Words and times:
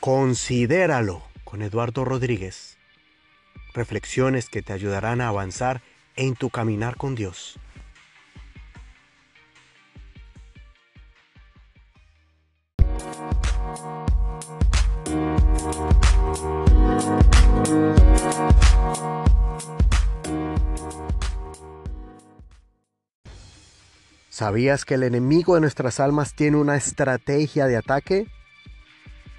Considéralo 0.00 1.22
con 1.44 1.60
Eduardo 1.60 2.06
Rodríguez. 2.06 2.78
Reflexiones 3.74 4.48
que 4.48 4.62
te 4.62 4.72
ayudarán 4.72 5.20
a 5.20 5.28
avanzar 5.28 5.82
en 6.16 6.36
tu 6.36 6.48
caminar 6.48 6.96
con 6.96 7.14
Dios. 7.14 7.58
¿Sabías 24.30 24.86
que 24.86 24.94
el 24.94 25.02
enemigo 25.02 25.56
de 25.56 25.60
nuestras 25.60 26.00
almas 26.00 26.34
tiene 26.34 26.56
una 26.56 26.76
estrategia 26.76 27.66
de 27.66 27.76
ataque? 27.76 28.26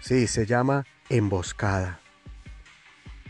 Sí, 0.00 0.26
se 0.26 0.46
llama 0.46 0.86
emboscada. 1.10 2.00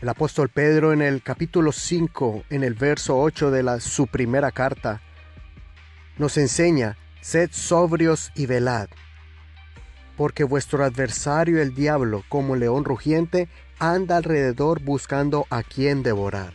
El 0.01 0.07
apóstol 0.07 0.47
Pedro 0.49 0.93
en 0.93 1.01
el 1.01 1.21
capítulo 1.21 1.73
5, 1.73 2.45
en 2.49 2.63
el 2.63 2.75
verso 2.75 3.19
8 3.19 3.51
de 3.51 3.61
la, 3.61 3.79
su 3.81 4.07
primera 4.07 4.51
carta, 4.51 5.01
nos 6.17 6.37
enseña, 6.37 6.97
sed 7.19 7.49
sobrios 7.51 8.31
y 8.35 8.45
velad, 8.45 8.87
porque 10.15 10.45
vuestro 10.45 10.85
adversario 10.85 11.61
el 11.61 11.75
diablo, 11.75 12.23
como 12.29 12.55
león 12.55 12.85
rugiente, 12.85 13.49
anda 13.77 14.17
alrededor 14.17 14.81
buscando 14.81 15.45
a 15.49 15.63
quien 15.63 16.03
devorar. 16.03 16.53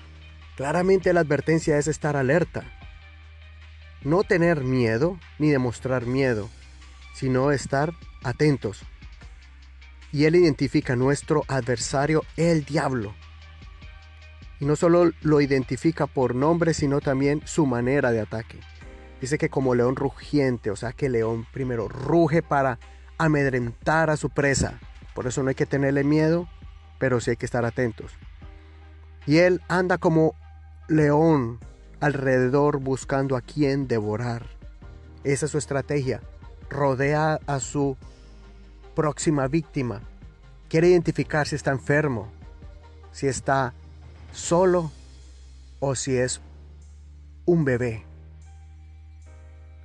Claramente 0.56 1.12
la 1.12 1.20
advertencia 1.20 1.76
es 1.76 1.88
estar 1.88 2.16
alerta. 2.16 2.64
No 4.02 4.22
tener 4.24 4.62
miedo 4.62 5.18
ni 5.38 5.50
demostrar 5.50 6.06
miedo, 6.06 6.48
sino 7.14 7.50
estar 7.50 7.92
atentos, 8.24 8.82
y 10.16 10.24
él 10.24 10.34
identifica 10.34 10.96
nuestro 10.96 11.44
adversario, 11.46 12.24
el 12.38 12.64
diablo. 12.64 13.14
Y 14.58 14.64
no 14.64 14.74
solo 14.74 15.12
lo 15.20 15.42
identifica 15.42 16.06
por 16.06 16.34
nombre, 16.34 16.72
sino 16.72 17.02
también 17.02 17.42
su 17.44 17.66
manera 17.66 18.10
de 18.12 18.20
ataque. 18.20 18.58
Dice 19.20 19.36
que 19.36 19.50
como 19.50 19.74
león 19.74 19.94
rugiente, 19.94 20.70
o 20.70 20.76
sea 20.76 20.94
que 20.94 21.06
el 21.06 21.12
león 21.12 21.46
primero 21.52 21.86
ruge 21.86 22.42
para 22.42 22.78
amedrentar 23.18 24.08
a 24.08 24.16
su 24.16 24.30
presa. 24.30 24.80
Por 25.14 25.26
eso 25.26 25.42
no 25.42 25.50
hay 25.50 25.54
que 25.54 25.66
tenerle 25.66 26.02
miedo, 26.02 26.48
pero 26.98 27.20
sí 27.20 27.32
hay 27.32 27.36
que 27.36 27.44
estar 27.44 27.66
atentos. 27.66 28.12
Y 29.26 29.36
él 29.40 29.60
anda 29.68 29.98
como 29.98 30.34
león 30.88 31.60
alrededor 32.00 32.78
buscando 32.78 33.36
a 33.36 33.42
quien 33.42 33.86
devorar. 33.86 34.46
Esa 35.24 35.44
es 35.44 35.52
su 35.52 35.58
estrategia. 35.58 36.22
Rodea 36.70 37.38
a 37.46 37.60
su 37.60 37.98
próxima 38.96 39.46
víctima. 39.46 40.00
Quiere 40.68 40.88
identificar 40.88 41.46
si 41.46 41.54
está 41.54 41.70
enfermo, 41.70 42.32
si 43.12 43.28
está 43.28 43.74
solo 44.32 44.90
o 45.78 45.94
si 45.94 46.16
es 46.16 46.40
un 47.44 47.64
bebé. 47.64 48.04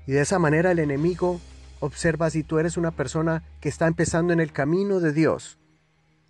Y 0.07 0.13
de 0.13 0.21
esa 0.21 0.39
manera 0.39 0.71
el 0.71 0.79
enemigo 0.79 1.39
observa 1.81 2.29
si 2.29 2.41
tú 2.41 2.57
eres 2.57 2.77
una 2.77 2.91
persona 2.91 3.43
que 3.59 3.69
está 3.69 3.85
empezando 3.85 4.33
en 4.33 4.39
el 4.39 4.51
camino 4.51 4.99
de 4.99 5.13
Dios. 5.13 5.59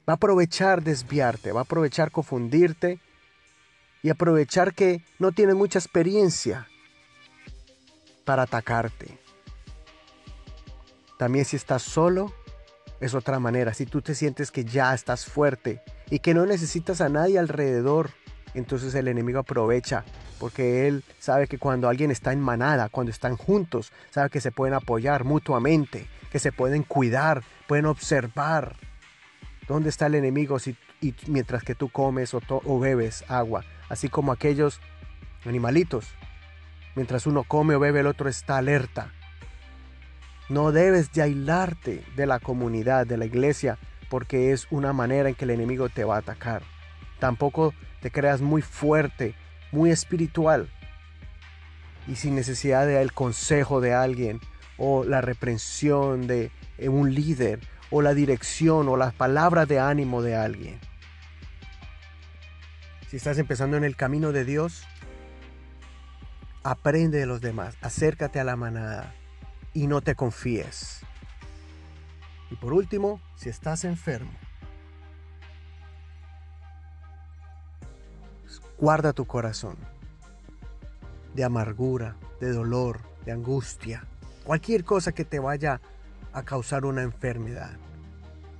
Va 0.09 0.13
a 0.13 0.15
aprovechar 0.15 0.81
desviarte, 0.81 1.51
va 1.51 1.61
a 1.61 1.63
aprovechar 1.63 2.11
confundirte 2.11 2.99
y 4.01 4.09
aprovechar 4.09 4.73
que 4.73 5.05
no 5.19 5.31
tienes 5.31 5.55
mucha 5.55 5.79
experiencia 5.79 6.67
para 8.25 8.43
atacarte. 8.43 9.19
También 11.17 11.45
si 11.45 11.55
estás 11.55 11.83
solo, 11.83 12.33
es 13.01 13.15
otra 13.15 13.39
manera. 13.39 13.73
Si 13.73 13.85
tú 13.85 14.01
te 14.01 14.15
sientes 14.15 14.51
que 14.51 14.63
ya 14.63 14.93
estás 14.93 15.25
fuerte 15.25 15.81
y 16.09 16.19
que 16.19 16.33
no 16.33 16.45
necesitas 16.45 17.01
a 17.01 17.09
nadie 17.09 17.39
alrededor, 17.39 18.11
entonces 18.53 18.93
el 18.95 19.07
enemigo 19.07 19.39
aprovecha 19.39 20.05
porque 20.39 20.87
él 20.87 21.03
sabe 21.19 21.47
que 21.47 21.57
cuando 21.57 21.89
alguien 21.89 22.11
está 22.11 22.31
en 22.31 22.39
manada, 22.39 22.89
cuando 22.89 23.11
están 23.11 23.37
juntos, 23.37 23.91
sabe 24.09 24.29
que 24.29 24.41
se 24.41 24.51
pueden 24.51 24.73
apoyar 24.73 25.23
mutuamente, 25.23 26.07
que 26.31 26.39
se 26.39 26.51
pueden 26.51 26.83
cuidar, 26.83 27.43
pueden 27.67 27.85
observar 27.85 28.75
dónde 29.67 29.89
está 29.89 30.07
el 30.07 30.15
enemigo 30.15 30.59
si, 30.59 30.75
y 30.99 31.13
mientras 31.27 31.63
que 31.63 31.75
tú 31.75 31.89
comes 31.89 32.33
o, 32.33 32.41
o 32.49 32.79
bebes 32.79 33.23
agua, 33.27 33.63
así 33.89 34.09
como 34.09 34.31
aquellos 34.31 34.79
animalitos. 35.45 36.07
Mientras 36.95 37.25
uno 37.25 37.43
come 37.43 37.75
o 37.75 37.79
bebe, 37.79 38.01
el 38.01 38.07
otro 38.07 38.27
está 38.27 38.57
alerta 38.57 39.11
no 40.51 40.73
debes 40.73 41.13
de 41.13 41.21
aislarte 41.21 42.03
de 42.17 42.25
la 42.25 42.39
comunidad, 42.39 43.07
de 43.07 43.17
la 43.17 43.25
iglesia, 43.25 43.77
porque 44.09 44.51
es 44.51 44.67
una 44.69 44.91
manera 44.91 45.29
en 45.29 45.35
que 45.35 45.45
el 45.45 45.51
enemigo 45.51 45.87
te 45.87 46.03
va 46.03 46.15
a 46.15 46.19
atacar. 46.19 46.61
Tampoco 47.19 47.73
te 48.01 48.11
creas 48.11 48.41
muy 48.41 48.61
fuerte, 48.61 49.33
muy 49.71 49.91
espiritual 49.91 50.69
y 52.05 52.15
sin 52.15 52.35
necesidad 52.35 52.85
del 52.85 53.13
consejo 53.13 53.79
de 53.79 53.93
alguien 53.93 54.41
o 54.77 55.05
la 55.05 55.21
reprensión 55.21 56.27
de 56.27 56.51
un 56.79 57.13
líder 57.15 57.61
o 57.89 58.01
la 58.01 58.13
dirección 58.13 58.89
o 58.89 58.97
las 58.97 59.13
palabras 59.13 59.69
de 59.69 59.79
ánimo 59.79 60.21
de 60.21 60.35
alguien. 60.35 60.79
Si 63.09 63.15
estás 63.15 63.37
empezando 63.37 63.77
en 63.77 63.85
el 63.85 63.95
camino 63.95 64.33
de 64.33 64.43
Dios, 64.43 64.83
aprende 66.63 67.19
de 67.19 67.25
los 67.25 67.39
demás, 67.39 67.77
acércate 67.81 68.39
a 68.39 68.43
la 68.43 68.57
manada, 68.57 69.13
y 69.73 69.87
no 69.87 70.01
te 70.01 70.15
confíes. 70.15 71.01
Y 72.49 72.55
por 72.55 72.73
último, 72.73 73.21
si 73.35 73.49
estás 73.49 73.85
enfermo, 73.85 74.31
guarda 78.77 79.13
tu 79.13 79.25
corazón 79.25 79.77
de 81.33 81.43
amargura, 81.43 82.15
de 82.39 82.51
dolor, 82.51 82.99
de 83.25 83.31
angustia, 83.31 84.03
cualquier 84.43 84.83
cosa 84.83 85.13
que 85.13 85.23
te 85.23 85.39
vaya 85.39 85.79
a 86.33 86.43
causar 86.43 86.85
una 86.85 87.03
enfermedad. 87.03 87.71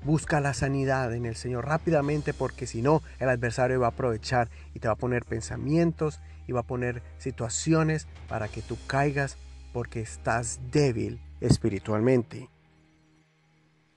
Busca 0.04 0.40
la 0.40 0.54
sanidad 0.54 1.14
en 1.14 1.26
el 1.26 1.36
Señor 1.36 1.66
rápidamente 1.66 2.34
porque 2.34 2.66
si 2.66 2.82
no, 2.82 3.04
el 3.20 3.30
adversario 3.30 3.80
va 3.80 3.88
a 3.88 3.90
aprovechar 3.92 4.50
y 4.74 4.80
te 4.80 4.88
va 4.88 4.94
a 4.94 4.98
poner 4.98 5.26
pensamientos 5.26 6.20
y 6.48 6.54
va 6.54 6.62
a 6.62 6.64
poner 6.64 7.04
situaciones 7.18 8.08
para 8.28 8.48
que 8.48 8.62
tú 8.62 8.78
caigas 8.88 9.38
porque 9.72 10.02
estás 10.02 10.60
débil 10.72 11.20
espiritualmente. 11.40 12.50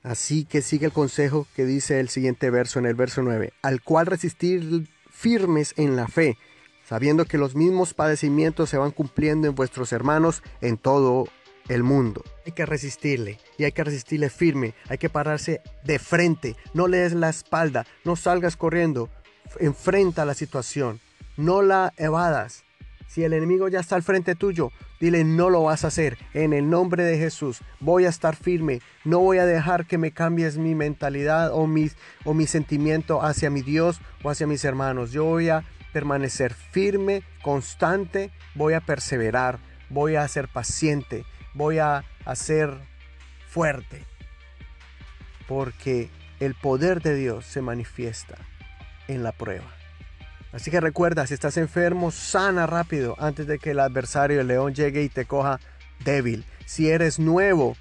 Así 0.02 0.44
que 0.44 0.60
sigue 0.60 0.86
el 0.86 0.92
consejo 0.92 1.46
que 1.56 1.64
dice 1.64 1.98
el 1.98 2.10
siguiente 2.10 2.50
verso 2.50 2.78
en 2.78 2.86
el 2.86 2.94
verso 2.94 3.22
9, 3.22 3.52
al 3.62 3.82
cual 3.82 4.06
resistir 4.06 4.88
firmes 5.10 5.72
en 5.76 5.96
la 5.96 6.08
fe, 6.08 6.36
sabiendo 6.84 7.24
que 7.24 7.38
los 7.38 7.54
mismos 7.54 7.94
padecimientos 7.94 8.68
se 8.68 8.76
van 8.76 8.90
cumpliendo 8.90 9.48
en 9.48 9.54
vuestros 9.54 9.92
hermanos 9.92 10.42
en 10.60 10.76
todo 10.76 11.26
el 11.68 11.82
mundo. 11.82 12.22
Hay 12.44 12.52
que 12.52 12.66
resistirle 12.66 13.38
y 13.56 13.64
hay 13.64 13.72
que 13.72 13.84
resistirle 13.84 14.28
firme, 14.28 14.74
hay 14.88 14.98
que 14.98 15.08
pararse 15.08 15.62
de 15.84 15.98
frente, 15.98 16.56
no 16.74 16.86
le 16.88 16.98
des 16.98 17.14
la 17.14 17.30
espalda, 17.30 17.86
no 18.04 18.16
salgas 18.16 18.56
corriendo, 18.56 19.08
enfrenta 19.58 20.24
la 20.24 20.34
situación, 20.34 21.00
no 21.36 21.62
la 21.62 21.92
evadas. 21.96 22.64
Si 23.06 23.22
el 23.22 23.32
enemigo 23.32 23.68
ya 23.68 23.80
está 23.80 23.96
al 23.96 24.02
frente 24.02 24.34
tuyo, 24.34 24.70
Dile, 25.04 25.22
no 25.22 25.50
lo 25.50 25.64
vas 25.64 25.84
a 25.84 25.88
hacer. 25.88 26.16
En 26.32 26.54
el 26.54 26.70
nombre 26.70 27.04
de 27.04 27.18
Jesús 27.18 27.60
voy 27.78 28.06
a 28.06 28.08
estar 28.08 28.36
firme. 28.36 28.80
No 29.04 29.18
voy 29.18 29.36
a 29.36 29.44
dejar 29.44 29.84
que 29.84 29.98
me 29.98 30.12
cambies 30.12 30.56
mi 30.56 30.74
mentalidad 30.74 31.52
o, 31.52 31.68
o 32.24 32.34
mi 32.34 32.46
sentimiento 32.46 33.22
hacia 33.22 33.50
mi 33.50 33.60
Dios 33.60 34.00
o 34.22 34.30
hacia 34.30 34.46
mis 34.46 34.64
hermanos. 34.64 35.12
Yo 35.12 35.24
voy 35.24 35.50
a 35.50 35.62
permanecer 35.92 36.54
firme, 36.54 37.22
constante. 37.42 38.30
Voy 38.54 38.72
a 38.72 38.80
perseverar. 38.80 39.58
Voy 39.90 40.16
a 40.16 40.26
ser 40.26 40.48
paciente. 40.48 41.26
Voy 41.52 41.80
a 41.80 42.02
ser 42.34 42.70
fuerte. 43.46 44.06
Porque 45.46 46.08
el 46.40 46.54
poder 46.54 47.02
de 47.02 47.14
Dios 47.14 47.44
se 47.44 47.60
manifiesta 47.60 48.38
en 49.06 49.22
la 49.22 49.32
prueba. 49.32 49.83
Así 50.54 50.70
que 50.70 50.80
recuerda, 50.80 51.26
si 51.26 51.34
estás 51.34 51.56
enfermo, 51.56 52.12
sana 52.12 52.66
rápido 52.68 53.16
antes 53.18 53.48
de 53.48 53.58
que 53.58 53.72
el 53.72 53.80
adversario, 53.80 54.40
el 54.40 54.46
león, 54.46 54.72
llegue 54.72 55.02
y 55.02 55.08
te 55.08 55.24
coja 55.24 55.58
débil. 56.04 56.44
Si 56.64 56.88
eres 56.88 57.18
nuevo, 57.18 57.76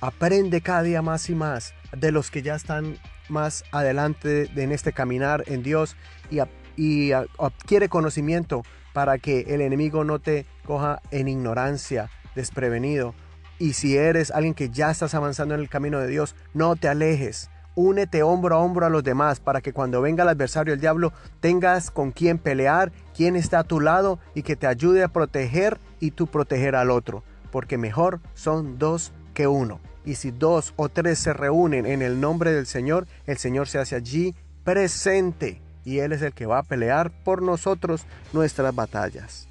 aprende 0.00 0.60
cada 0.60 0.84
día 0.84 1.02
más 1.02 1.28
y 1.28 1.34
más 1.34 1.74
de 1.92 2.12
los 2.12 2.30
que 2.30 2.42
ya 2.42 2.54
están 2.54 2.98
más 3.28 3.64
adelante 3.72 4.48
en 4.54 4.70
este 4.70 4.92
caminar 4.92 5.42
en 5.48 5.64
Dios 5.64 5.96
y, 6.30 6.38
y 6.76 7.10
adquiere 7.12 7.88
conocimiento 7.88 8.62
para 8.92 9.18
que 9.18 9.40
el 9.48 9.60
enemigo 9.60 10.04
no 10.04 10.20
te 10.20 10.46
coja 10.64 11.02
en 11.10 11.26
ignorancia, 11.26 12.10
desprevenido. 12.36 13.16
Y 13.58 13.72
si 13.72 13.96
eres 13.96 14.30
alguien 14.30 14.54
que 14.54 14.70
ya 14.70 14.92
estás 14.92 15.16
avanzando 15.16 15.56
en 15.56 15.62
el 15.62 15.68
camino 15.68 15.98
de 15.98 16.06
Dios, 16.06 16.36
no 16.54 16.76
te 16.76 16.86
alejes 16.86 17.50
únete 17.78 18.24
hombro 18.24 18.56
a 18.56 18.58
hombro 18.58 18.86
a 18.86 18.90
los 18.90 19.04
demás 19.04 19.38
para 19.38 19.60
que 19.60 19.72
cuando 19.72 20.00
venga 20.00 20.24
el 20.24 20.28
adversario, 20.30 20.74
el 20.74 20.80
diablo, 20.80 21.12
tengas 21.38 21.92
con 21.92 22.10
quién 22.10 22.38
pelear, 22.38 22.90
quién 23.16 23.36
está 23.36 23.60
a 23.60 23.64
tu 23.64 23.78
lado 23.78 24.18
y 24.34 24.42
que 24.42 24.56
te 24.56 24.66
ayude 24.66 25.04
a 25.04 25.08
proteger 25.08 25.78
y 26.00 26.10
tú 26.10 26.26
proteger 26.26 26.74
al 26.74 26.90
otro. 26.90 27.22
Porque 27.52 27.78
mejor 27.78 28.20
son 28.34 28.78
dos 28.78 29.12
que 29.32 29.46
uno. 29.46 29.78
Y 30.04 30.16
si 30.16 30.32
dos 30.32 30.74
o 30.74 30.88
tres 30.88 31.20
se 31.20 31.32
reúnen 31.32 31.86
en 31.86 32.02
el 32.02 32.20
nombre 32.20 32.50
del 32.52 32.66
Señor, 32.66 33.06
el 33.26 33.38
Señor 33.38 33.68
se 33.68 33.78
hace 33.78 33.94
allí 33.94 34.34
presente 34.64 35.62
y 35.84 36.00
Él 36.00 36.12
es 36.12 36.22
el 36.22 36.34
que 36.34 36.46
va 36.46 36.58
a 36.58 36.64
pelear 36.64 37.12
por 37.22 37.42
nosotros 37.42 38.06
nuestras 38.32 38.74
batallas. 38.74 39.48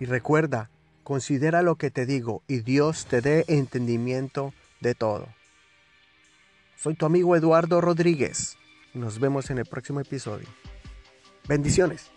Y 0.00 0.06
recuerda, 0.06 0.68
considera 1.04 1.62
lo 1.62 1.76
que 1.76 1.92
te 1.92 2.06
digo 2.06 2.42
y 2.48 2.58
Dios 2.60 3.06
te 3.06 3.20
dé 3.20 3.44
entendimiento 3.46 4.52
de 4.80 4.96
todo. 4.96 5.37
Soy 6.78 6.94
tu 6.94 7.06
amigo 7.06 7.34
Eduardo 7.34 7.80
Rodríguez. 7.80 8.56
Nos 8.94 9.18
vemos 9.18 9.50
en 9.50 9.58
el 9.58 9.66
próximo 9.66 9.98
episodio. 9.98 10.46
Bendiciones. 11.48 12.12